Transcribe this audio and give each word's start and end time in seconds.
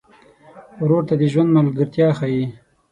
ورور 0.81 1.01
ته 1.07 1.13
د 1.19 1.23
ژوند 1.33 1.49
ملګرتیا 1.57 2.07
ښيي. 2.19 2.45